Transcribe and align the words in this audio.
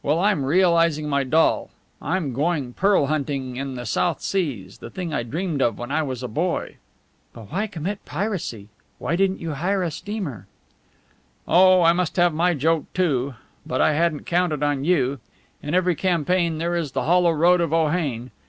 Well, 0.00 0.20
I'm 0.20 0.44
realizing 0.44 1.08
my 1.08 1.24
doll. 1.24 1.70
I 2.00 2.16
am 2.16 2.32
going 2.32 2.72
pearl 2.72 3.06
hunting 3.06 3.56
in 3.56 3.74
the 3.74 3.84
South 3.84 4.20
Seas 4.22 4.78
the 4.78 4.90
thing 4.90 5.12
I 5.12 5.24
dreamed 5.24 5.60
of 5.60 5.76
when 5.76 5.90
I 5.90 6.04
was 6.04 6.22
a 6.22 6.28
boy." 6.28 6.76
"But 7.32 7.50
why 7.50 7.66
commit 7.66 8.04
piracy? 8.04 8.68
Why 9.00 9.16
didn't 9.16 9.40
you 9.40 9.54
hire 9.54 9.82
a 9.82 9.90
steamer?" 9.90 10.46
"Oh, 11.48 11.82
I 11.82 11.92
must 11.94 12.14
have 12.14 12.32
my 12.32 12.54
joke, 12.54 12.92
too. 12.94 13.34
But 13.66 13.80
I 13.80 13.94
hadn't 13.94 14.24
counted 14.24 14.62
on 14.62 14.84
you. 14.84 15.18
In 15.64 15.74
every 15.74 15.96
campaign 15.96 16.58
there 16.58 16.76
is 16.76 16.92
the 16.92 17.02
hollow 17.02 17.32
road 17.32 17.60
of 17.60 17.72
Ohain. 17.74 18.30